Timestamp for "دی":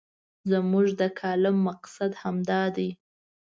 2.75-2.89